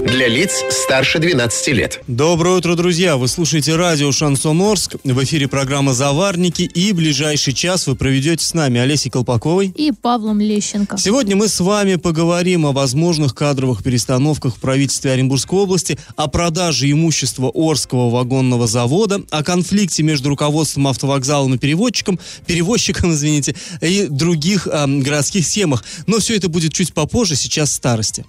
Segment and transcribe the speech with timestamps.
[0.00, 2.02] Для лиц старше 12 лет.
[2.06, 3.18] Доброе утро, друзья!
[3.18, 4.96] Вы слушаете радио «Шансон Орск».
[5.04, 6.62] В эфире программа «Заварники».
[6.62, 10.96] И ближайший час вы проведете с нами Олесей Колпаковой и Павлом Лещенко.
[10.96, 16.90] Сегодня мы с вами поговорим о возможных кадровых перестановках в правительстве Оренбургской области, о продаже
[16.90, 24.66] имущества Орского вагонного завода, о конфликте между руководством автовокзалом и переводчиком, перевозчиком, извините, и других
[24.66, 25.84] э, городских схемах.
[26.06, 28.24] Но все это будет чуть попозже, сейчас старости.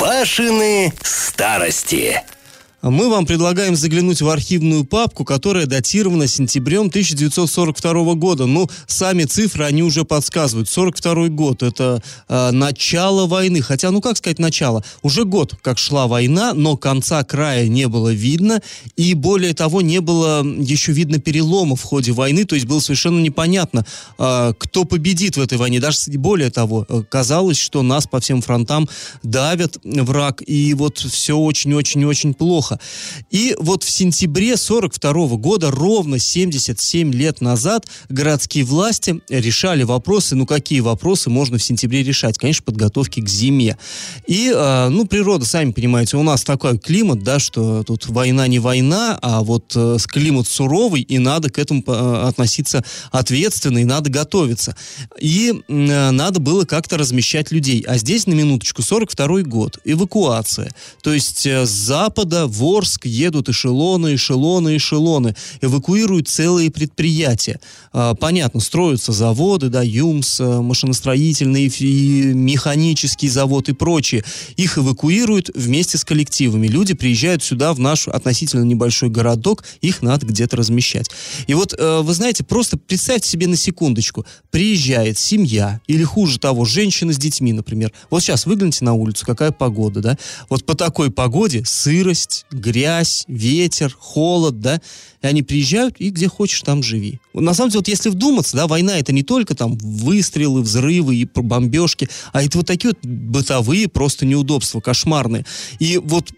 [0.00, 2.24] Пашины старости.
[2.82, 8.46] Мы вам предлагаем заглянуть в архивную папку, которая датирована сентябрем 1942 года.
[8.46, 10.68] Ну, сами цифры, они уже подсказывают.
[10.70, 13.60] 42 год– это э, начало войны.
[13.60, 14.82] Хотя, ну как сказать начало?
[15.02, 18.62] Уже год, как шла война, но конца края не было видно.
[18.96, 22.46] И более того, не было еще видно перелома в ходе войны.
[22.46, 23.84] То есть было совершенно непонятно,
[24.18, 25.80] э, кто победит в этой войне.
[25.80, 28.88] Даже более того, э, казалось, что нас по всем фронтам
[29.22, 30.42] давят враг.
[30.46, 32.80] И вот все очень-очень-очень плохо плохо.
[33.30, 40.46] И вот в сентябре 42 года, ровно 77 лет назад, городские власти решали вопросы, ну
[40.46, 42.38] какие вопросы можно в сентябре решать?
[42.38, 43.76] Конечно, подготовки к зиме.
[44.26, 48.58] И, э, ну, природа, сами понимаете, у нас такой климат, да, что тут война не
[48.58, 54.10] война, а вот э, климат суровый, и надо к этому э, относиться ответственно, и надо
[54.10, 54.76] готовиться.
[55.20, 57.84] И э, надо было как-то размещать людей.
[57.86, 60.70] А здесь, на минуточку, 42 год, эвакуация.
[61.02, 67.60] То есть э, с запада в Орск едут эшелоны, эшелоны, эшелоны, эвакуируют целые предприятия.
[67.92, 74.24] А, понятно, строятся заводы, да, ЮМС, э, машиностроительный и механический завод и прочее.
[74.56, 76.66] Их эвакуируют вместе с коллективами.
[76.66, 81.10] Люди приезжают сюда, в наш относительно небольшой городок, их надо где-то размещать.
[81.46, 86.64] И вот, э, вы знаете, просто представьте себе на секундочку, приезжает семья, или хуже того,
[86.64, 87.92] женщина с детьми, например.
[88.10, 90.18] Вот сейчас выгляните на улицу, какая погода, да?
[90.48, 94.80] Вот по такой погоде сырость, грязь, ветер, холод, да,
[95.22, 97.20] и они приезжают, и где хочешь, там живи.
[97.34, 101.24] На самом деле, вот если вдуматься, да, война это не только там выстрелы, взрывы и
[101.24, 105.44] бомбежки, а это вот такие вот бытовые просто неудобства, кошмарные.
[105.78, 106.30] И вот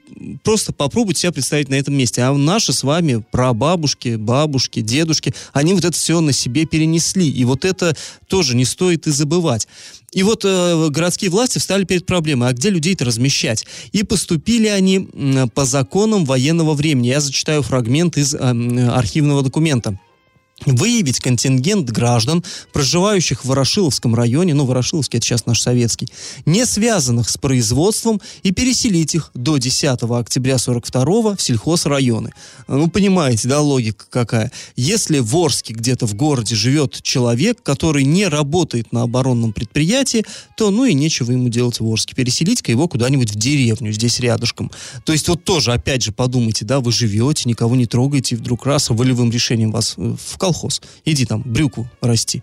[0.43, 2.23] просто попробуйте себя представить на этом месте.
[2.23, 7.29] А наши с вами прабабушки, бабушки, дедушки, они вот это все на себе перенесли.
[7.31, 7.97] И вот это
[8.29, 9.69] тоже не стоит и забывать.
[10.13, 13.65] И вот э, городские власти встали перед проблемой, а где людей-то размещать?
[13.93, 17.09] И поступили они э, по законам военного времени.
[17.09, 19.97] Я зачитаю фрагмент из э, архивного документа
[20.67, 26.09] выявить контингент граждан, проживающих в Ворошиловском районе, ну, Ворошиловский это сейчас наш советский,
[26.47, 32.33] не связанных с производством и переселить их до 10 октября 42 в сельхозрайоны.
[32.69, 34.53] Ну, понимаете, да, логика какая.
[34.77, 40.25] Если в Орске где-то в городе живет человек, который не работает на оборонном предприятии,
[40.57, 42.15] то, ну, и нечего ему делать в Орске.
[42.15, 44.71] Переселить-ка его куда-нибудь в деревню, здесь рядышком.
[45.05, 48.67] То есть вот тоже, опять же, подумайте, да, вы живете, никого не трогаете, и вдруг
[48.67, 50.83] раз волевым решением вас э, в колхоз.
[51.07, 52.43] Иди там брюку расти.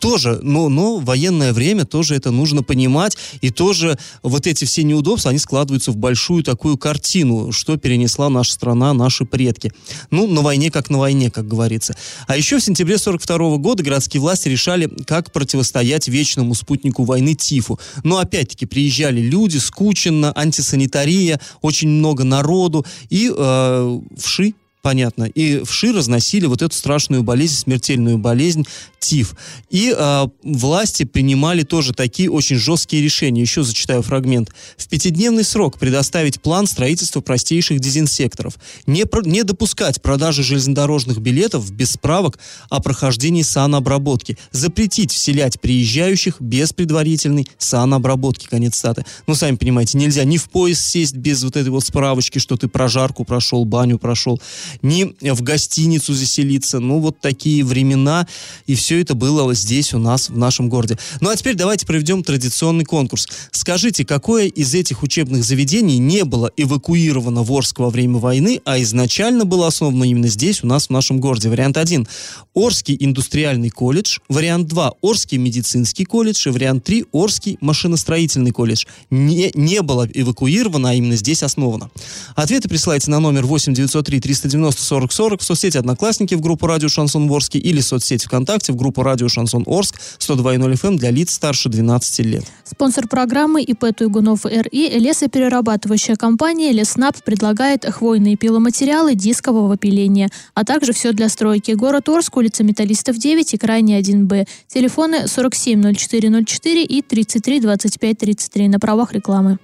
[0.00, 3.16] Тоже, но, но военное время тоже это нужно понимать.
[3.42, 8.52] И тоже вот эти все неудобства, они складываются в большую такую картину, что перенесла наша
[8.52, 9.72] страна, наши предки.
[10.10, 11.94] Ну, на войне как на войне, как говорится.
[12.26, 17.78] А еще в сентябре 42 года городские власти решали, как противостоять вечному спутнику войны ТИФу.
[18.02, 22.84] Но опять-таки приезжали люди, скученно, антисанитария, очень много народу.
[23.10, 24.54] И э, вши
[24.84, 25.24] понятно.
[25.24, 28.66] И вши разносили вот эту страшную болезнь, смертельную болезнь
[28.98, 29.34] ТИФ.
[29.70, 33.40] И э, власти принимали тоже такие очень жесткие решения.
[33.40, 34.50] Еще зачитаю фрагмент.
[34.76, 38.58] В пятидневный срок предоставить план строительства простейших дезинсекторов.
[38.86, 44.36] Не, про, не допускать продажи железнодорожных билетов без справок о прохождении санобработки.
[44.52, 48.48] Запретить вселять приезжающих без предварительной санобработки.
[48.48, 49.06] Конец статы.
[49.26, 52.68] Ну, сами понимаете, нельзя ни в поезд сесть без вот этой вот справочки, что ты
[52.68, 54.38] прожарку прошел, баню прошел
[54.82, 56.80] ни в гостиницу заселиться.
[56.80, 58.26] Ну, вот такие времена,
[58.66, 60.98] и все это было здесь у нас, в нашем городе.
[61.20, 63.28] Ну, а теперь давайте проведем традиционный конкурс.
[63.50, 68.80] Скажите, какое из этих учебных заведений не было эвакуировано в Орск во время войны, а
[68.80, 71.48] изначально было основано именно здесь, у нас, в нашем городе?
[71.48, 72.06] Вариант 1.
[72.54, 74.18] Орский индустриальный колледж.
[74.28, 74.92] Вариант 2.
[75.00, 76.48] Орский медицинский колледж.
[76.48, 77.06] И вариант 3.
[77.12, 78.84] Орский машиностроительный колледж.
[79.10, 81.90] Не, не было эвакуировано, а именно здесь основано.
[82.34, 86.66] Ответы присылайте на номер 8 903 390 90 40 40, в соцсети «Одноклассники» в группу
[86.66, 90.96] «Радио Шансон Орск» или в соцсети ВКонтакте в группу «Радио Шансон Орск» 102.0 FM эм
[90.96, 92.44] для лиц старше 12 лет.
[92.64, 100.94] Спонсор программы ИП Туйгунов РИ лесоперерабатывающая компания «Леснаб» предлагает хвойные пиломатериалы дискового пиления, а также
[100.94, 101.72] все для стройки.
[101.72, 104.46] Город Орск, улица Металлистов 9 и крайне 1Б.
[104.68, 109.58] Телефоны 470404 и 33 25 33 на правах рекламы.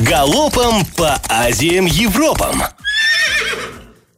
[0.00, 2.62] Галопом по Азиям Европам!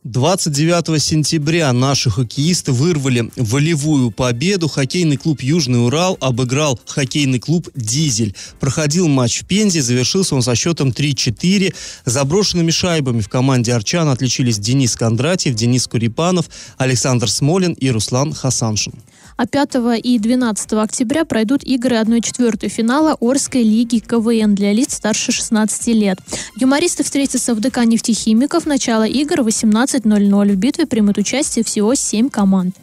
[0.04, 4.66] 29 сентября наши хоккеисты вырвали волевую победу.
[4.66, 8.34] Хоккейный клуб «Южный Урал» обыграл хоккейный клуб «Дизель».
[8.58, 11.72] Проходил матч в Пензе, завершился он со счетом 3-4.
[12.04, 16.46] Заброшенными шайбами в команде «Арчан» отличились Денис Кондратьев, Денис Курипанов,
[16.78, 18.94] Александр Смолин и Руслан Хасаншин.
[19.37, 25.32] А 5 и 12 октября пройдут игры 1-4 финала Орской лиги КВН для лиц старше
[25.32, 26.19] 16 лет.
[26.56, 28.67] Юмористы встретятся в ДК нефтехимиков.
[28.67, 30.52] Начало игр 18.00.
[30.52, 32.76] В битве примут участие всего 7 команд.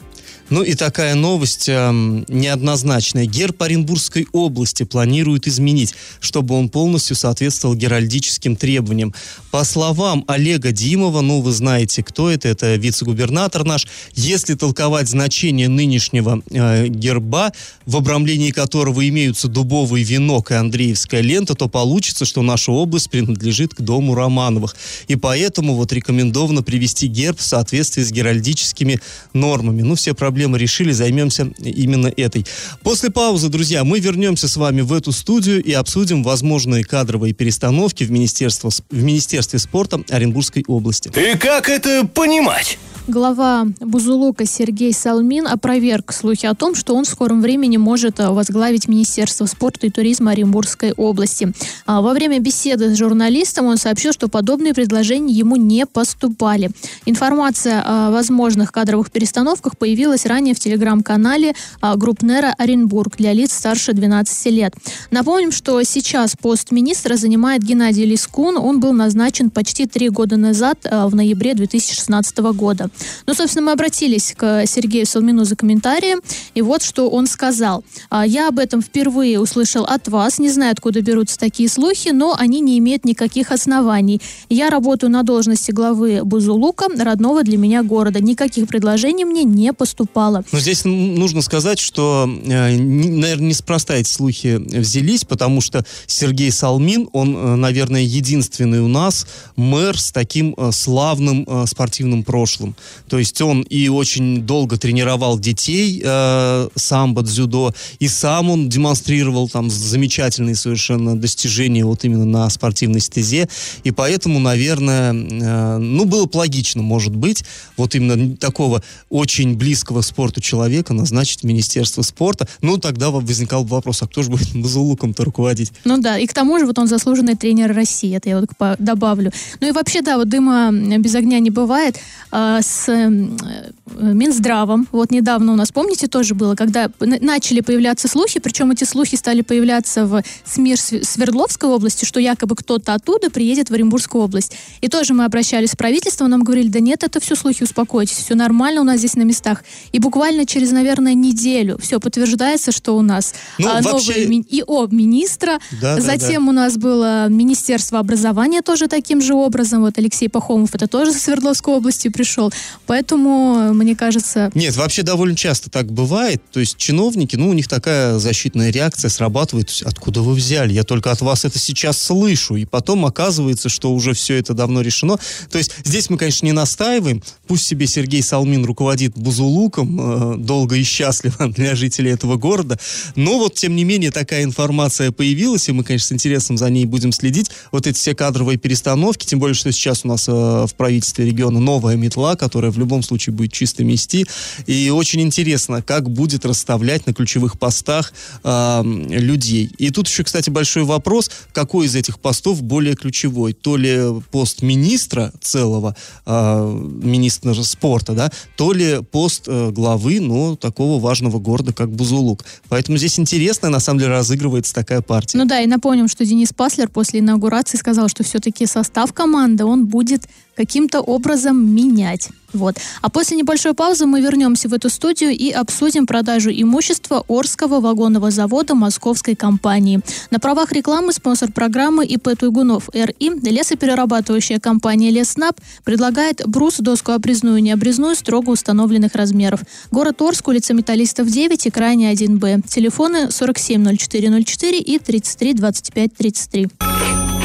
[0.49, 1.91] Ну и такая новость э,
[2.27, 3.25] неоднозначная.
[3.25, 9.13] Герб Оренбургской области планируют изменить, чтобы он полностью соответствовал геральдическим требованиям.
[9.51, 15.67] По словам Олега Димова, ну вы знаете, кто это, это вице-губернатор наш, если толковать значение
[15.67, 17.51] нынешнего э, герба,
[17.85, 23.75] в обрамлении которого имеются дубовый венок и Андреевская лента, то получится, что наша область принадлежит
[23.75, 24.75] к дому Романовых.
[25.07, 28.99] И поэтому вот рекомендовано привести герб в соответствии с геральдическими
[29.33, 29.83] нормами.
[29.83, 32.45] Ну, все проблемы проблемы решили, займемся именно этой.
[32.81, 38.05] После паузы, друзья, мы вернемся с вами в эту студию и обсудим возможные кадровые перестановки
[38.05, 41.09] в, Министерство, в Министерстве спорта Оренбургской области.
[41.09, 42.79] И как это понимать?
[43.09, 48.29] Глава Бузулука Сергей Салмин опроверг слухи о том, что он в скором времени может э,
[48.29, 51.51] возглавить Министерство спорта и туризма Оренбургской области.
[51.87, 56.69] А во время беседы с журналистом он сообщил, что подобные предложения ему не поступали.
[57.07, 63.93] Информация о возможных кадровых перестановках появилась ранее в телеграм-канале а, Группнера Оренбург для лиц старше
[63.93, 64.75] 12 лет.
[65.09, 68.55] Напомним, что сейчас пост министра занимает Геннадий Лискун.
[68.55, 72.91] Он был назначен почти три года назад, а, в ноябре 2016 года.
[73.25, 76.21] Ну, собственно, мы обратились к Сергею Солмину за комментарием,
[76.53, 77.83] и вот что он сказал.
[78.09, 82.35] «А, «Я об этом впервые услышал от вас, не знаю, откуда берутся такие слухи, но
[82.37, 84.21] они не имеют никаких оснований.
[84.49, 88.19] Я работаю на должности главы Бузулука, родного для меня города.
[88.19, 90.43] Никаких предложений мне не поступало».
[90.51, 97.09] Но здесь нужно сказать, что, э, наверное, неспроста эти слухи взялись, потому что Сергей Салмин,
[97.13, 102.75] он, э, наверное, единственный у нас мэр с таким э, славным спортивным прошлым.
[103.07, 109.49] То есть он и очень долго тренировал детей э, самбо, дзюдо, и сам он демонстрировал
[109.49, 113.49] там замечательные совершенно достижения вот именно на спортивной стезе,
[113.83, 117.43] и поэтому, наверное, э, ну, было бы логично, может быть,
[117.77, 122.47] вот именно такого очень близкого спорту человека назначить в Министерство спорта.
[122.61, 125.71] Ну, тогда возникал бы вопрос, а кто же будет Базулуком-то руководить?
[125.85, 128.49] Ну да, и к тому же вот он заслуженный тренер России, это я вот
[128.79, 129.31] добавлю.
[129.59, 131.97] Ну и вообще, да, вот дыма без огня не бывает.
[132.31, 133.71] А, с эм, э,
[134.13, 134.87] Минздравом.
[134.91, 139.41] Вот недавно у нас, помните, тоже было, когда начали появляться слухи, причем эти слухи стали
[139.41, 144.55] появляться в СМИ Свердловской области, что якобы кто-то оттуда приедет в Оренбургскую область.
[144.81, 148.35] И тоже мы обращались в правительство, нам говорили, да нет, это все слухи, успокойтесь, все
[148.35, 149.63] нормально у нас здесь на местах.
[149.91, 154.21] И буквально через, наверное, неделю все подтверждается, что у нас ну, а, вообще...
[154.21, 156.49] новый ИО министра, да, затем да, да.
[156.49, 161.17] у нас было Министерство образования тоже таким же образом, вот Алексей Пахомов, это тоже с
[161.23, 162.51] Свердловской области пришел.
[162.85, 164.49] Поэтому, мне кажется...
[164.55, 166.41] Нет, вообще довольно часто так бывает.
[166.51, 169.71] То есть чиновники, ну, у них такая защитная реакция срабатывает.
[169.85, 170.73] Откуда вы взяли?
[170.73, 172.55] Я только от вас это сейчас слышу.
[172.55, 175.19] И потом оказывается, что уже все это давно решено.
[175.51, 177.21] То есть здесь мы, конечно, не настаиваем.
[177.47, 182.79] Пусть себе Сергей Салмин руководит Бузулуком, э, долго и счастливо для жителей этого города.
[183.15, 186.85] Но вот, тем не менее, такая информация появилась, и мы, конечно, с интересом за ней
[186.85, 187.51] будем следить.
[187.71, 191.59] Вот эти все кадровые перестановки, тем более, что сейчас у нас э, в правительстве региона
[191.59, 194.25] новая метла, которая в любом случае будет чисто мести.
[194.65, 198.11] И очень интересно, как будет расставлять на ключевых постах
[198.43, 199.69] э, людей.
[199.77, 203.53] И тут еще, кстати, большой вопрос, какой из этих постов более ключевой?
[203.53, 203.99] То ли
[204.31, 211.37] пост министра целого, э, министра спорта, да, то ли пост э, главы, ну, такого важного
[211.37, 212.45] города, как Бузулук.
[212.67, 215.37] Поэтому здесь интересно, на самом деле, разыгрывается такая партия.
[215.37, 219.85] Ну да, и напомним, что Денис Паслер после инаугурации сказал, что все-таки состав команды, он
[219.85, 220.23] будет
[220.55, 222.29] каким-то образом менять.
[222.53, 222.77] Вот.
[223.01, 228.31] А после небольшой паузы мы вернемся в эту студию и обсудим продажу имущества Орского вагонного
[228.31, 230.01] завода московской компании.
[230.31, 237.57] На правах рекламы спонсор программы ИП Туйгунов РИ лесоперерабатывающая компания Леснаб предлагает брус, доску обрезную
[237.57, 239.61] и необрезную строго установленных размеров.
[239.91, 242.67] Город Орск, улица Металлистов 9 и крайне 1Б.
[242.67, 246.67] Телефоны 470404 и 33 25 33.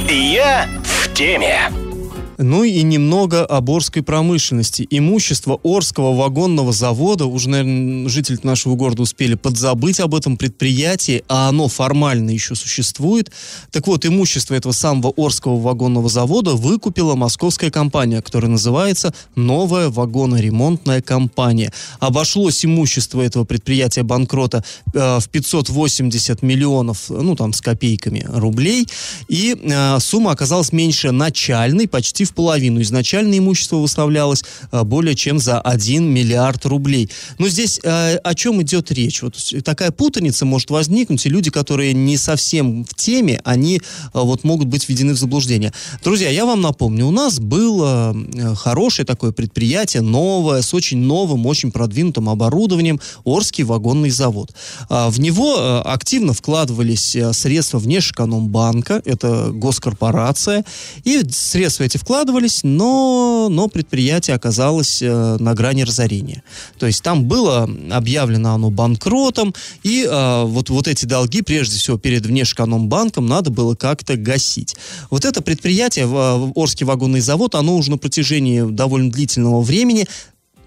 [0.09, 1.94] Я в теме.
[2.39, 4.87] Ну и немного о Орской промышленности.
[4.91, 11.49] Имущество Орского вагонного завода, уже, наверное, жители нашего города успели подзабыть об этом предприятии, а
[11.49, 13.31] оно формально еще существует.
[13.71, 21.03] Так вот, имущество этого самого Орского вагонного завода выкупила московская компания, которая называется «Новая вагоноремонтная
[21.03, 21.73] компания».
[22.01, 28.87] Обошлось имущество этого предприятия банкрота э, в 580 миллионов, ну там с копейками рублей,
[29.29, 32.81] и э, сумма оказалась меньше начальной, почти в половину.
[32.83, 37.11] Изначально имущество выставлялось э, более чем за 1 миллиард рублей.
[37.39, 39.23] Но здесь э, о чем идет речь?
[39.23, 43.81] Вот такая путаница может возникнуть, и люди, которые не совсем в теме, они э,
[44.15, 45.73] вот могут быть введены в заблуждение.
[46.03, 48.17] Друзья, я вам напомню, у нас было
[48.57, 54.55] хорошее такое предприятие, новое, с очень новым, очень продвинутым оборудованием, Орский вагонный завод.
[54.89, 60.65] А, в него активно вкладывались средства Внешэкономбанка, это госкорпорация,
[61.05, 66.45] и средства эти вкладывались вкладывались, но, но предприятие оказалось э, на грани разорения.
[66.79, 69.53] То есть там было объявлено оно банкротом,
[69.83, 74.77] и э, вот, вот эти долги, прежде всего, перед Внешэкономбанком надо было как-то гасить.
[75.11, 80.07] Вот это предприятие, э, Орский вагонный завод, оно уже на протяжении довольно длительного времени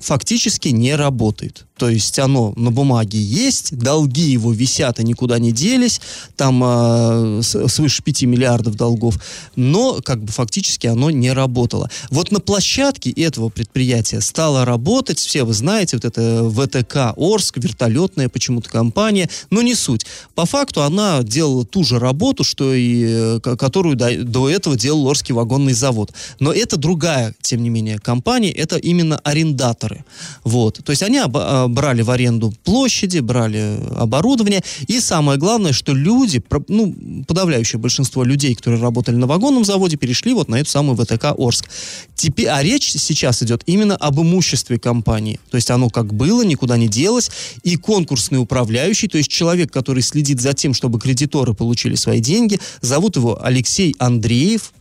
[0.01, 1.66] фактически не работает.
[1.77, 6.01] То есть оно на бумаге есть, долги его висят и никуда не делись,
[6.35, 9.19] там э, свыше 5 миллиардов долгов,
[9.55, 11.89] но как бы фактически оно не работало.
[12.09, 18.29] Вот на площадке этого предприятия стало работать, все вы знаете, вот это ВТК Орск, вертолетная
[18.29, 20.05] почему-то компания, но не суть.
[20.35, 25.33] По факту она делала ту же работу, что и которую до, до этого делал Орский
[25.33, 26.11] вагонный завод.
[26.39, 30.05] Но это другая, тем не менее, компания, это именно арендаторы.
[30.43, 30.79] Вот.
[30.83, 31.35] То есть они об,
[31.67, 34.63] брали в аренду площади, брали оборудование.
[34.87, 36.95] И самое главное, что люди, ну,
[37.27, 41.69] подавляющее большинство людей, которые работали на вагонном заводе, перешли вот на эту самую ВТК Орск.
[42.15, 45.39] Теперь, а речь сейчас идет именно об имуществе компании.
[45.49, 47.31] То есть оно как было, никуда не делось.
[47.63, 52.59] И конкурсный управляющий, то есть человек, который следит за тем, чтобы кредиторы получили свои деньги,
[52.81, 54.73] зовут его Алексей Андреев,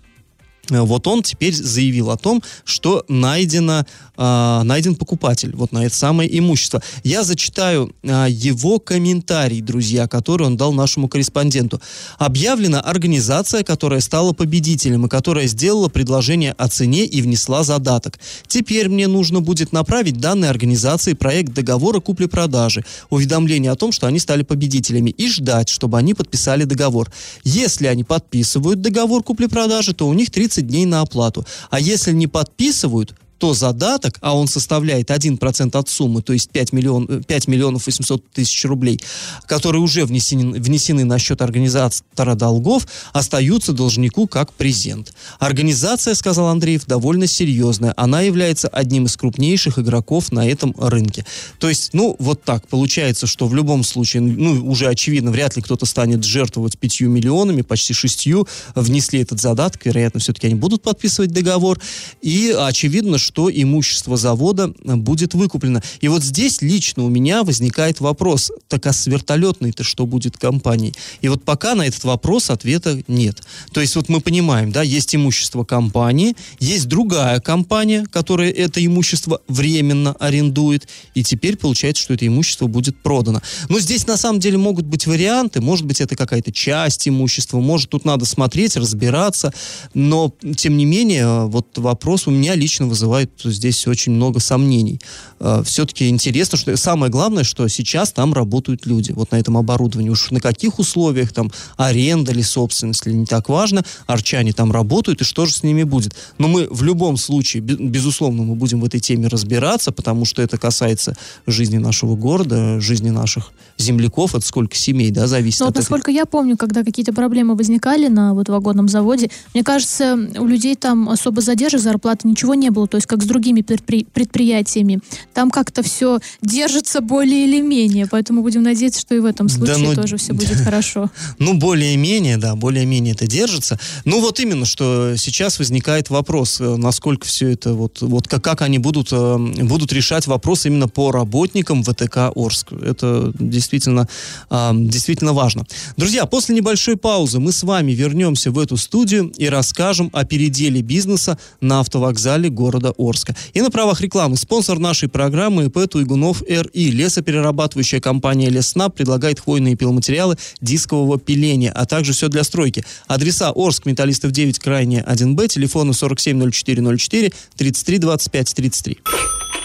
[0.71, 3.85] вот он теперь заявил о том, что найдено,
[4.17, 6.83] э, найден покупатель вот на это самое имущество.
[7.05, 11.81] Я зачитаю э, его комментарий, друзья, который он дал нашему корреспонденту.
[12.19, 18.19] Объявлена организация, которая стала победителем и которая сделала предложение о цене и внесла задаток.
[18.47, 24.19] Теперь мне нужно будет направить данной организации проект договора купли-продажи, уведомление о том, что они
[24.19, 27.11] стали победителями, и ждать, чтобы они подписали договор.
[27.45, 31.45] Если они подписывают договор купли-продажи, то у них 30 30 дней на оплату.
[31.71, 36.73] А если не подписывают, то задаток, а он составляет 1% от суммы, то есть 5,
[36.73, 39.01] миллион, 5 миллионов 800 тысяч рублей,
[39.47, 45.15] которые уже внесены, внесены на счет организатора долгов, остаются должнику как презент.
[45.39, 47.93] Организация, сказал Андреев, довольно серьезная.
[47.97, 51.25] Она является одним из крупнейших игроков на этом рынке.
[51.59, 52.67] То есть, ну, вот так.
[52.69, 57.63] Получается, что в любом случае, ну, уже очевидно, вряд ли кто-то станет жертвовать 5 миллионами,
[57.63, 58.29] почти 6,
[58.75, 61.79] внесли этот задаток, вероятно, все-таки они будут подписывать договор.
[62.23, 65.83] И очевидно, что имущество завода будет выкуплено.
[66.01, 70.95] И вот здесь лично у меня возникает вопрос, так а с вертолетной-то что будет компанией?
[71.23, 73.43] И вот пока на этот вопрос ответа нет.
[73.73, 79.41] То есть вот мы понимаем, да, есть имущество компании, есть другая компания, которая это имущество
[79.49, 83.43] временно арендует, и теперь получается, что это имущество будет продано.
[83.69, 87.91] Но здесь на самом деле могут быть варианты, может быть это какая-то часть имущества, может
[87.91, 89.53] тут надо смотреть, разбираться,
[89.95, 95.01] но тем не менее вот вопрос у меня лично вызывает вызывает здесь очень много сомнений.
[95.41, 100.11] А, Все-таки интересно, что самое главное, что сейчас там работают люди, вот на этом оборудовании.
[100.11, 105.21] Уж на каких условиях, там, аренда или собственность, или не так важно, арчане там работают,
[105.21, 106.15] и что же с ними будет.
[106.39, 110.59] Но мы в любом случае, безусловно, мы будем в этой теме разбираться, потому что это
[110.59, 115.61] касается жизни нашего города, жизни наших земляков, от сколько семей, да, зависит.
[115.61, 116.19] Но от насколько этой...
[116.19, 121.09] я помню, когда какие-то проблемы возникали на вот вагонном заводе, мне кажется, у людей там
[121.09, 122.87] особо задержек зарплаты ничего не было.
[122.87, 124.99] То есть так как с другими предприятиями.
[125.33, 129.77] Там как-то все держится более или менее, поэтому будем надеяться, что и в этом случае
[129.77, 131.11] да, ну, тоже все будет хорошо.
[131.39, 133.79] Ну, более-менее, да, более-менее это держится.
[134.05, 138.63] Ну, вот именно, что сейчас возникает вопрос, э, насколько все это, вот, вот как, как
[138.63, 142.73] они будут, э, будут решать вопрос именно по работникам ВТК Орск.
[142.73, 144.09] Это действительно,
[144.51, 145.65] э, действительно важно.
[145.97, 150.83] Друзья, после небольшой паузы мы с вами вернемся в эту студию и расскажем о переделе
[150.83, 153.35] бизнеса на автовокзале города Орска.
[153.55, 156.91] И на правах рекламы спонсор нашей программы ИП Туйгунов РИ.
[156.91, 162.85] Лесоперерабатывающая компания Леснаб предлагает хвойные пиломатериалы дискового пиления, а также все для стройки.
[163.07, 168.99] Адреса Орск, Металлистов 9, крайне 1Б, телефоны 470404 33 25 33.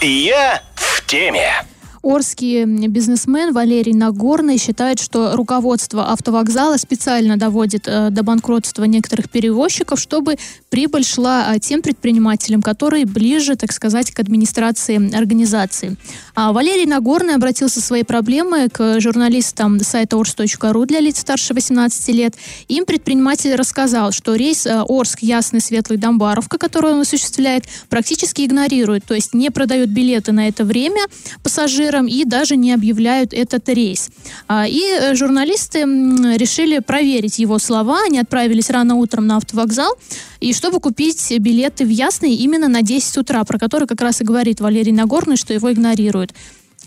[0.02, 1.64] Я в теме.
[2.02, 10.00] Орский бизнесмен Валерий Нагорный считает, что руководство автовокзала специально доводит э, до банкротства некоторых перевозчиков,
[10.00, 10.36] чтобы
[10.68, 15.96] прибыль шла э, тем предпринимателям, которые ближе, так сказать, к администрации организации.
[16.34, 22.34] А Валерий Нагорный обратился своей проблемой к журналистам сайта ors.ru для лиц старше 18 лет.
[22.66, 29.04] Им предприниматель рассказал, что рейс э, Орск, Ясный, Светлый, Домбаровка, который он осуществляет, практически игнорирует,
[29.04, 31.02] то есть не продают билеты на это время
[31.44, 34.10] пассажирам, пассажирам и даже не объявляют этот рейс.
[34.48, 38.00] А, и э, журналисты решили проверить его слова.
[38.06, 39.94] Они отправились рано утром на автовокзал,
[40.40, 44.24] и чтобы купить билеты в Ясный именно на 10 утра, про который как раз и
[44.24, 46.32] говорит Валерий Нагорный, что его игнорируют.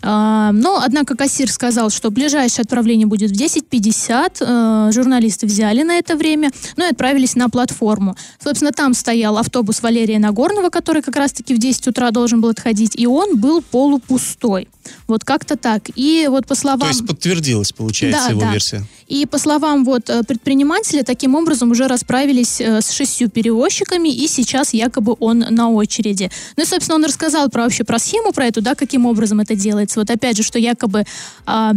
[0.02, 4.36] А, но, однако, кассир сказал, что ближайшее отправление будет в 10.50.
[4.40, 8.16] Э, журналисты взяли на это время, ну и отправились на платформу.
[8.42, 12.92] Собственно, там стоял автобус Валерия Нагорного, который как раз-таки в 10 утра должен был отходить,
[12.96, 14.68] и он был полупустой.
[15.06, 15.82] Вот как-то так.
[15.94, 16.80] И вот по словам...
[16.80, 18.52] То есть подтвердилась, получается, да, его да.
[18.52, 18.86] версия.
[19.06, 24.26] И по словам вот э, предпринимателя, таким образом уже расправились э, с шестью перевозчиками, и
[24.28, 26.30] сейчас якобы он на очереди.
[26.56, 29.54] Ну и, собственно, он рассказал про вообще про схему, про эту, да, каким образом это
[29.54, 30.00] делается.
[30.00, 31.04] Вот опять же, что якобы
[31.44, 31.72] а,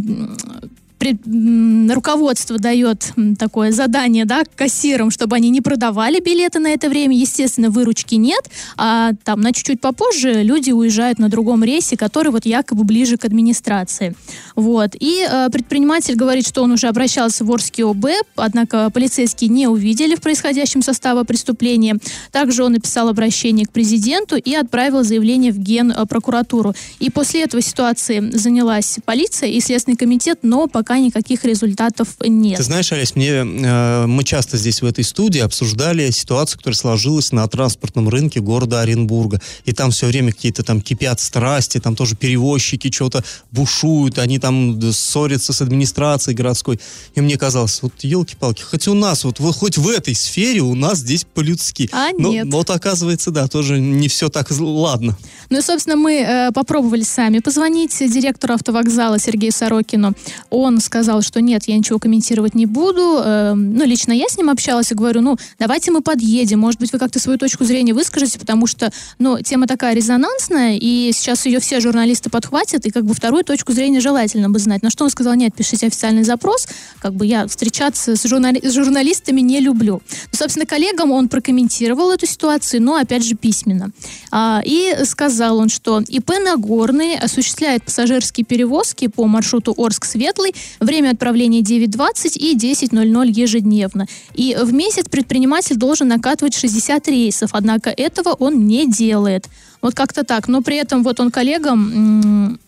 [1.01, 7.15] руководство дает такое задание да, кассирам, чтобы они не продавали билеты на это время.
[7.15, 12.45] Естественно, выручки нет, а там на чуть-чуть попозже люди уезжают на другом рейсе, который вот
[12.45, 14.15] якобы ближе к администрации.
[14.55, 14.95] Вот.
[14.99, 20.15] И э, предприниматель говорит, что он уже обращался в Орский ОБ, однако полицейские не увидели
[20.15, 21.97] в происходящем состава преступления.
[22.31, 26.73] Также он написал обращение к президенту и отправил заявление в Генпрокуратуру.
[26.99, 32.57] И после этого ситуации занялась полиция и Следственный комитет, но пока пока никаких результатов нет.
[32.57, 37.31] Ты знаешь, Олесь, мне, э, мы часто здесь в этой студии обсуждали ситуацию, которая сложилась
[37.31, 39.39] на транспортном рынке города Оренбурга.
[39.65, 44.81] И там все время какие-то там кипят страсти, там тоже перевозчики что-то бушуют, они там
[44.91, 46.79] ссорятся с администрацией городской.
[47.13, 50.73] И мне казалось, вот елки-палки, хоть у нас, вот, вот хоть в этой сфере у
[50.73, 51.87] нас здесь по-людски.
[51.91, 52.45] А но, нет.
[52.47, 55.15] Но вот оказывается, да, тоже не все так ладно.
[55.51, 60.13] Ну и, собственно, мы э, попробовали сами позвонить директору автовокзала Сергею Сорокину.
[60.49, 63.21] Он сказал, что нет, я ничего комментировать не буду.
[63.23, 66.91] Э, ну, лично я с ним общалась и говорю, ну, давайте мы подъедем, может быть,
[66.93, 71.59] вы как-то свою точку зрения выскажете, потому что, ну, тема такая резонансная, и сейчас ее
[71.59, 74.83] все журналисты подхватят, и как бы вторую точку зрения желательно бы знать.
[74.83, 76.67] На что он сказал, нет, пишите официальный запрос,
[76.99, 80.01] как бы я встречаться с, журнали- с журналистами не люблю.
[80.31, 83.91] Ну, собственно, коллегам он прокомментировал эту ситуацию, но, опять же, письменно.
[84.31, 91.61] А, и сказал он, что ИП Нагорный осуществляет пассажирские перевозки по маршруту Орск-Светлый Время отправления
[91.61, 94.07] 9.20 и 10.00 ежедневно.
[94.33, 99.47] И в месяц предприниматель должен накатывать 60 рейсов, однако этого он не делает.
[99.81, 100.47] Вот как-то так.
[100.47, 102.59] Но при этом вот он коллегам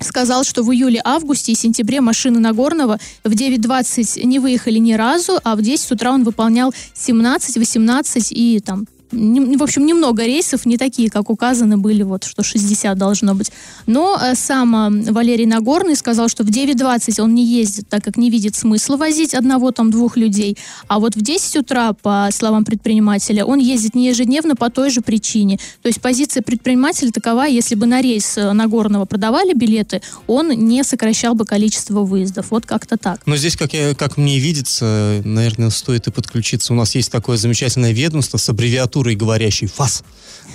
[0.00, 5.38] сказал, что в июле, августе и сентябре машины Нагорного в 9.20 не выехали ни разу,
[5.44, 10.78] а в 10 утра он выполнял 17, 18 и там в общем, немного рейсов, не
[10.78, 13.52] такие, как указаны были, вот, что 60 должно быть.
[13.86, 18.16] Но э, сам э, Валерий Нагорный сказал, что в 9.20 он не ездит, так как
[18.16, 20.56] не видит смысла возить одного, там, двух людей.
[20.88, 25.02] А вот в 10 утра, по словам предпринимателя, он ездит не ежедневно по той же
[25.02, 25.58] причине.
[25.82, 30.82] То есть позиция предпринимателя такова, если бы на рейс э, Нагорного продавали билеты, он не
[30.84, 32.46] сокращал бы количество выездов.
[32.50, 33.20] Вот как-то так.
[33.26, 36.72] Но здесь, как, я, как мне видится, наверное, стоит и подключиться.
[36.72, 40.04] У нас есть такое замечательное ведомство с аббревиатурой культурой говорящий ФАС.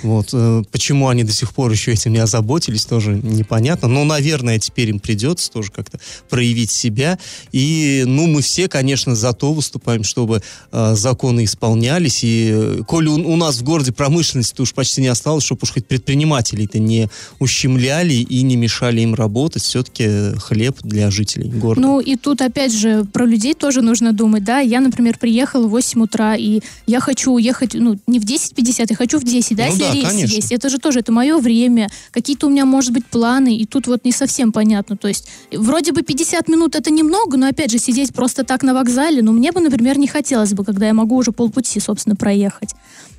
[0.02, 0.28] Вот.
[0.32, 3.88] Э, почему они до сих пор еще этим не озаботились, тоже непонятно.
[3.88, 7.18] Но, наверное, теперь им придется тоже как-то проявить себя.
[7.52, 12.22] И, ну, мы все, конечно, за то выступаем, чтобы э, законы исполнялись.
[12.22, 15.72] И, э, коли у, у нас в городе промышленности уж почти не осталось, чтобы уж
[15.72, 17.08] хоть предпринимателей-то не
[17.38, 21.80] ущемляли и не мешали им работать, все-таки хлеб для жителей города.
[21.80, 24.60] Ну, и тут, опять же, про людей тоже нужно думать, да.
[24.60, 28.86] Я, например, приехала в 8 утра, и я хочу уехать, ну, не в 10 10.50,
[28.90, 30.34] я хочу в 10, да, Ну если да, рейс конечно.
[30.34, 30.52] есть.
[30.52, 31.88] Это же тоже, это мое время.
[32.10, 34.96] Какие-то у меня, может быть, планы, и тут вот не совсем понятно.
[34.96, 38.74] То есть, вроде бы 50 минут это немного, но, опять же, сидеть просто так на
[38.74, 42.70] вокзале, ну, мне бы, например, не хотелось бы, когда я могу уже полпути, собственно, проехать.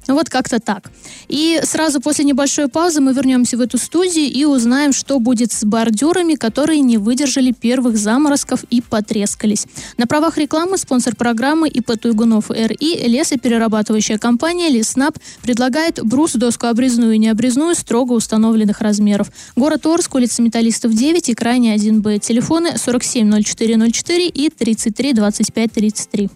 [0.09, 0.89] Ну, вот как-то так.
[1.27, 5.63] И сразу после небольшой паузы мы вернемся в эту студию и узнаем, что будет с
[5.63, 9.67] бордюрами, которые не выдержали первых заморозков и потрескались.
[9.97, 17.13] На правах рекламы спонсор программы ИП Туйгунов РИ лесоперерабатывающая компания Леснаб предлагает брус, доску обрезную
[17.13, 19.31] и необрезную строго установленных размеров.
[19.55, 22.17] Город Орск, улица Металлистов 9 и крайне 1Б.
[22.17, 26.29] Телефоны 470404 и 33 25 33.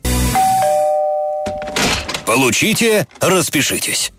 [2.34, 4.12] Получите, распишитесь.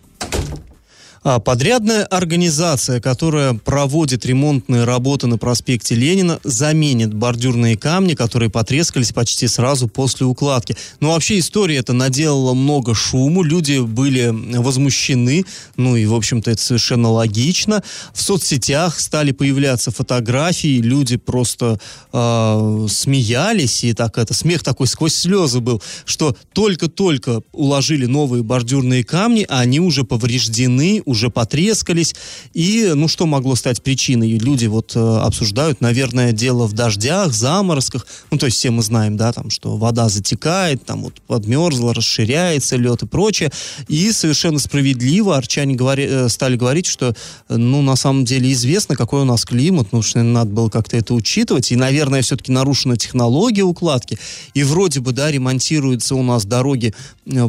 [1.27, 9.13] А, Подрядная организация, которая проводит ремонтные работы на проспекте Ленина, заменит бордюрные камни, которые потрескались
[9.13, 10.77] почти сразу после укладки.
[11.01, 16.61] Но вообще история эта наделала много шуму, люди были возмущены, ну и, в общем-то, это
[16.61, 17.83] совершенно логично.
[18.13, 21.81] В соцсетях стали появляться фотографии, люди просто
[22.13, 29.05] э, смеялись, и так это, смех такой сквозь слезы был, что только-только уложили новые бордюрные
[29.05, 32.14] камни, а они уже повреждены, уже потрескались.
[32.53, 34.38] И, ну, что могло стать причиной?
[34.38, 38.07] Люди вот э, обсуждают, наверное, дело в дождях, заморозках.
[38.31, 42.77] Ну, то есть все мы знаем, да, там, что вода затекает, там вот подмерзла, расширяется
[42.77, 43.50] лед и прочее.
[43.88, 47.14] И совершенно справедливо арчане говори, э, стали говорить, что,
[47.48, 50.96] э, ну, на самом деле известно, какой у нас климат, ну, что надо было как-то
[50.96, 51.72] это учитывать.
[51.72, 54.18] И, наверное, все-таки нарушена технология укладки.
[54.53, 56.92] И вроде бы, да, ремонтируются у нас дороги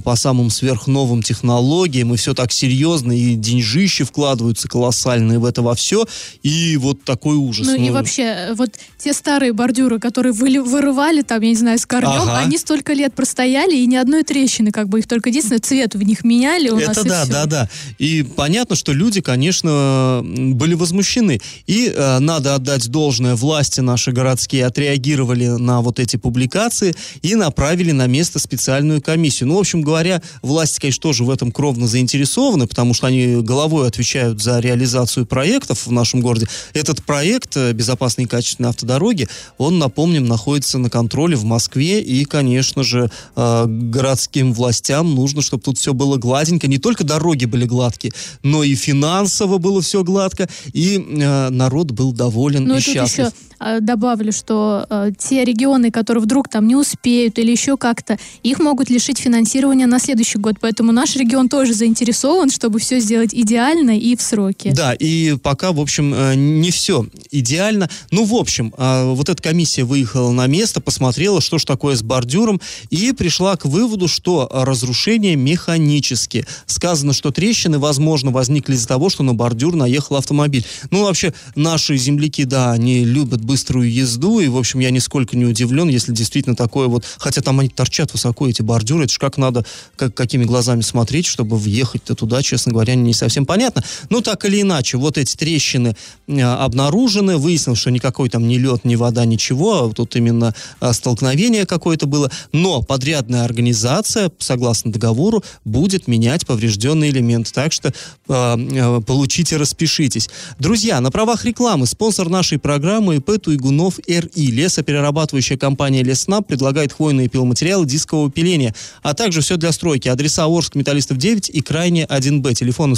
[0.04, 5.76] по самым сверхновым технологиям, и все так серьезно, и деньжищи вкладываются колоссальные в это во
[5.76, 6.06] все,
[6.44, 7.68] и вот такой ужас.
[7.68, 11.80] Ну, и вообще, э, вот те старые бордюры, которые выли- вырывали там, я не знаю,
[11.80, 12.40] с корнем, Ага.
[12.40, 16.02] они столько лет простояли, и ни одной трещины, как бы их только единственное, цвет в
[16.04, 16.98] них меняли у нас.
[16.98, 17.32] Это и да, всё.
[17.34, 17.70] да, да.
[17.98, 21.40] И понятно, что люди, конечно, были возмущены.
[21.68, 27.92] И э, надо отдать должное власти наши городские отреагировали на вот эти публикации и направили
[27.92, 29.50] на место специальную комиссию.
[29.50, 33.88] Ну, в общем говоря, власти, конечно, тоже в этом кровно заинтересованы, потому что они головой
[33.88, 36.48] отвечают за реализацию проектов в нашем городе.
[36.74, 42.26] Этот проект э, «Безопасные и качественные автодороги», он, напомним, находится на контроле в Москве, и,
[42.26, 46.68] конечно же, э, городским властям нужно, чтобы тут все было гладенько.
[46.68, 48.12] Не только дороги были гладкие,
[48.44, 53.28] но и финансово было все гладко, и э, народ был доволен Ну и счастлив.
[53.28, 54.86] еще добавлю, что
[55.18, 60.00] те регионы, которые вдруг там не успеют или еще как-то, их могут лишить финансирования на
[60.00, 60.56] следующий год.
[60.60, 64.72] Поэтому наш регион тоже заинтересован, чтобы все сделать идеально и в сроки.
[64.76, 67.90] Да, и пока, в общем, э, не все идеально.
[68.12, 72.04] Ну, в общем, э, вот эта комиссия выехала на место, посмотрела, что ж такое с
[72.04, 76.46] бордюром, и пришла к выводу, что разрушение механические.
[76.66, 80.66] Сказано, что трещины, возможно, возникли из-за того, что на бордюр наехал автомобиль.
[80.92, 85.46] Ну, вообще, наши земляки, да, они любят быструю езду, и, в общем, я нисколько не
[85.46, 87.04] удивлен, если действительно такое вот...
[87.18, 91.26] Хотя там они торчат высоко, эти бордюры, это ж как надо, как, какими глазами смотреть,
[91.26, 93.84] чтобы въехать-то туда, честно говоря, не совсем понятно.
[94.10, 95.96] Ну, так или иначе, вот эти трещины
[96.28, 100.94] э, обнаружены, выяснилось, что никакой там ни лед, ни вода, ничего, а тут именно а,
[100.94, 107.94] столкновение какое-то было, но подрядная организация, согласно договору, будет менять поврежденные элементы, так что э,
[108.28, 110.30] э, получите, распишитесь.
[110.60, 117.28] Друзья, на правах рекламы спонсор нашей программы ИП Туйгунов РИ, лесоперерабатывающая компания Леснаб предлагает хвойные
[117.30, 118.74] пиломатериалы дискового пиления,
[119.04, 120.08] а также все для стройки.
[120.08, 122.54] Адреса Орск, Металлистов 9 и Крайне 1Б.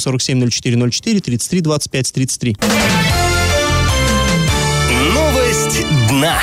[0.08, 2.58] Телефоны 470404 33 25 33.
[5.14, 6.40] Новость дна.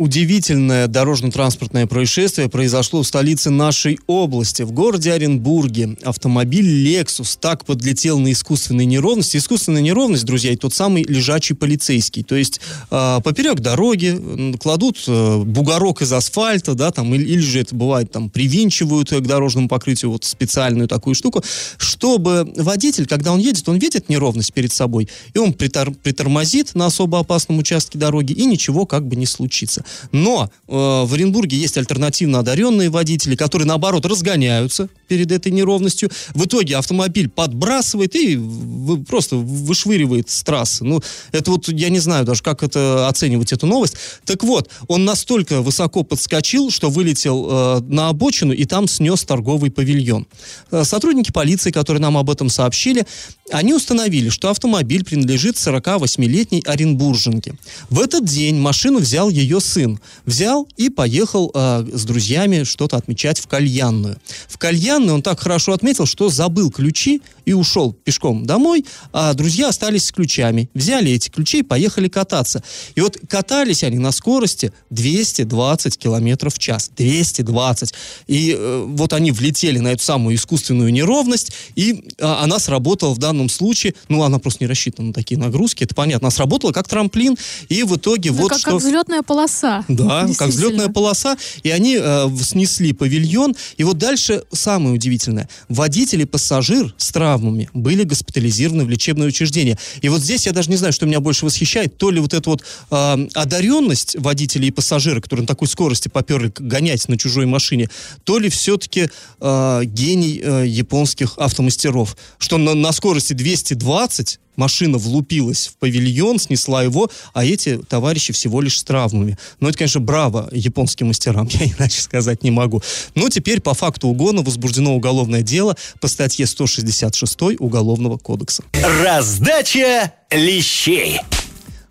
[0.00, 5.98] Удивительное дорожно-транспортное происшествие произошло в столице нашей области, в городе Оренбурге.
[6.02, 9.36] Автомобиль Lexus так подлетел на искусственной неровности.
[9.36, 12.22] Искусственная неровность, друзья, и тот самый лежачий полицейский.
[12.22, 17.60] То есть э, поперек дороги кладут э, бугорок из асфальта, да, там, или, или же
[17.60, 21.44] это бывает, там, привинчивают к дорожному покрытию вот специальную такую штуку,
[21.76, 26.86] чтобы водитель, когда он едет, он видит неровность перед собой, и он притор- притормозит на
[26.86, 29.84] особо опасном участке дороги, и ничего как бы не случится.
[30.12, 36.10] Но э, в Оренбурге есть альтернативно одаренные водители, которые, наоборот, разгоняются перед этой неровностью.
[36.34, 40.84] В итоге автомобиль подбрасывает и вы- просто вышвыривает с трассы.
[40.84, 41.00] Ну,
[41.32, 43.94] это вот, я не знаю даже, как это оценивать, эту новость.
[44.24, 49.70] Так вот, он настолько высоко подскочил, что вылетел э, на обочину и там снес торговый
[49.70, 50.26] павильон.
[50.70, 53.06] Э, сотрудники полиции, которые нам об этом сообщили,
[53.50, 57.54] они установили, что автомобиль принадлежит 48-летней оренбурженке.
[57.88, 59.79] В этот день машину взял ее сын.
[59.80, 64.16] Сын взял и поехал э, с друзьями что-то отмечать в кальянную.
[64.48, 69.68] В кальянную он так хорошо отметил, что забыл ключи и ушел пешком домой, а друзья
[69.68, 70.68] остались с ключами.
[70.74, 72.62] Взяли эти ключи и поехали кататься.
[72.94, 76.90] И вот катались они на скорости 220 километров в час.
[76.96, 77.94] 220.
[78.26, 83.18] И э, вот они влетели на эту самую искусственную неровность, и э, она сработала в
[83.18, 86.26] данном случае, ну, она просто не рассчитана на такие нагрузки, это понятно.
[86.26, 87.36] Она сработала как трамплин,
[87.68, 88.72] и в итоге Ну, вот как, что...
[88.72, 89.59] как взлетная полоса.
[89.88, 93.54] Да, как взлетная полоса, и они э, снесли павильон.
[93.76, 95.48] И вот дальше самое удивительное.
[95.68, 99.78] Водитель и пассажир с травмами были госпитализированы в лечебное учреждение.
[100.00, 101.96] И вот здесь я даже не знаю, что меня больше восхищает.
[101.96, 106.52] То ли вот эта вот э, одаренность водителя и пассажира, которые на такой скорости поперли
[106.58, 107.88] гонять на чужой машине,
[108.24, 109.08] то ли все-таки
[109.40, 112.16] э, гений э, японских автомастеров.
[112.38, 118.60] Что на, на скорости 220 машина влупилась в павильон, снесла его, а эти товарищи всего
[118.60, 119.38] лишь с травмами.
[119.58, 122.82] Ну, это, конечно, браво японским мастерам, я иначе сказать не могу.
[123.14, 128.62] Но теперь по факту угона возбуждено уголовное дело по статье 166 Уголовного кодекса.
[129.02, 131.20] Раздача лещей.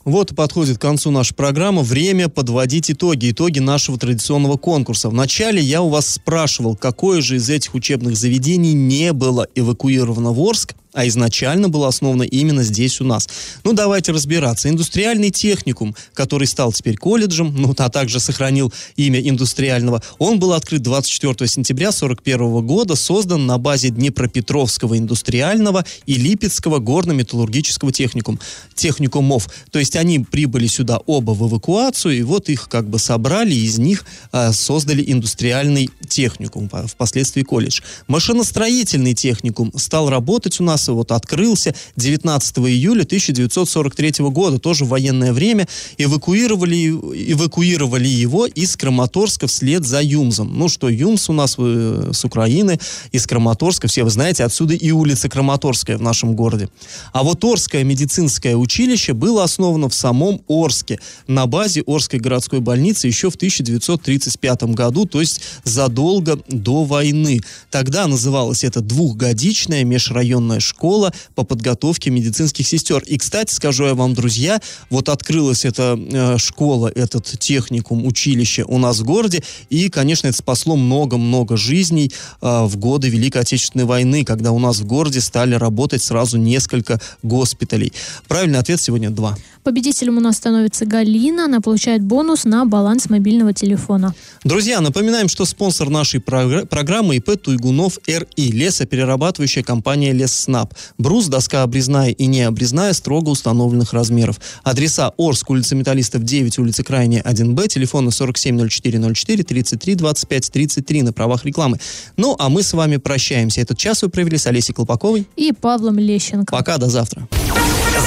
[0.06, 1.82] Вот и подходит к концу наша программа.
[1.82, 3.32] Время подводить итоги.
[3.32, 5.10] Итоги нашего традиционного конкурса.
[5.10, 10.40] Вначале я у вас спрашивал, какое же из этих учебных заведений не было эвакуировано в
[10.40, 13.28] Орск, а изначально было основано именно здесь у нас.
[13.64, 14.70] Ну, давайте разбираться.
[14.70, 20.82] Индустриальный техникум, который стал теперь колледжем, ну, а также сохранил имя индустриального, он был открыт
[20.82, 28.40] 24 сентября 1941 года, создан на базе Днепропетровского индустриального и Липецкого горно-металлургического техникум,
[28.76, 29.48] техникумов.
[29.72, 33.66] То есть они прибыли сюда оба в эвакуацию, и вот их как бы собрали, и
[33.66, 37.82] из них а, создали индустриальный техникум, по- впоследствии колледж.
[38.08, 45.34] Машиностроительный техникум стал работать у нас, и вот открылся 19 июля 1943 года, тоже военное
[45.34, 46.90] время, эвакуировали,
[47.32, 50.58] эвакуировали его из Краматорска вслед за Юмзом.
[50.58, 52.80] Ну что, Юмс у нас э, с Украины,
[53.12, 56.70] из Краматорска, все вы знаете, отсюда и улица Краматорская в нашем городе.
[57.14, 63.08] А вот Орское медицинское училище было основано в самом Орске, на базе Орской городской больницы
[63.08, 67.42] еще в 1935 году, то есть задолго до войны.
[67.72, 73.04] Тогда называлась это двухгодичная межрайонная школа по подготовке медицинских сестер.
[73.06, 78.78] И, кстати, скажу я вам, друзья, вот открылась эта э, школа, этот техникум, училище у
[78.78, 84.24] нас в городе, и, конечно, это спасло много-много жизней э, в годы Великой Отечественной войны,
[84.24, 87.92] когда у нас в городе стали работать сразу несколько госпиталей.
[88.28, 89.38] Правильный ответ сегодня два.
[89.64, 91.46] Победителем у нас становится Галина.
[91.46, 94.16] Она получает бонус на баланс мобильного телефона.
[94.44, 100.14] Друзья, напоминаем, что спонсор нашей програ- программы ИП Туйгунов РИ, лесоперерабатывающая компания
[100.60, 100.74] Лесснаб.
[100.98, 104.40] Брус, доска обрезная и необрезная, строго установленных размеров.
[104.64, 111.46] Адреса Орск, улица Металлистов 9, улица Крайняя 1Б, телефоны 470404 33 25 33 на правах
[111.46, 111.80] рекламы.
[112.18, 113.62] Ну, а мы с вами прощаемся.
[113.62, 115.26] Этот час вы провели с Олесей Колпаковой.
[115.36, 116.52] И Павлом Лещенко.
[116.56, 117.28] Пока, до завтра.